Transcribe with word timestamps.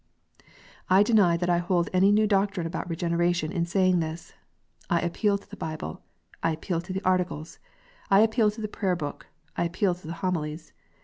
I 0.89 1.03
deny 1.03 1.37
that 1.37 1.47
I 1.47 1.59
hold 1.59 1.87
any 1.93 2.11
new 2.11 2.25
doctrine 2.25 2.65
about 2.65 2.89
Regeneration 2.89 3.51
in 3.51 3.67
saying 3.67 3.99
this. 3.99 4.33
I 4.89 4.99
appeal 4.99 5.37
to 5.37 5.47
the 5.47 5.55
Bible; 5.55 6.01
I 6.41 6.49
appeal 6.53 6.81
to 6.81 6.91
the 6.91 7.03
Articles; 7.05 7.59
I 8.09 8.21
appeal 8.21 8.49
to 8.49 8.61
the 8.61 8.67
Prayer 8.67 8.95
book; 8.95 9.27
I 9.55 9.63
appeal 9.65 9.93
to 9.93 10.07
the 10.07 10.13
Homilies. 10.25 10.73